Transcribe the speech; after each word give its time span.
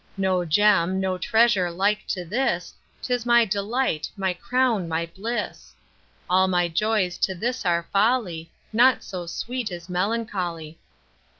No 0.17 0.43
Gem, 0.45 0.99
no 0.99 1.19
treasure 1.19 1.69
like 1.69 2.07
to 2.07 2.25
this, 2.25 2.73
'Tis 3.03 3.23
my 3.23 3.45
delight, 3.45 4.09
my 4.17 4.33
crown, 4.33 4.87
my 4.87 5.05
bliss. 5.05 5.75
All 6.27 6.47
my 6.47 6.67
joys 6.67 7.19
to 7.19 7.35
this 7.35 7.67
are 7.67 7.85
folly, 7.93 8.51
Naught 8.73 9.03
so 9.03 9.27
sweet 9.27 9.71
as 9.71 9.89
melancholy. 9.89 10.79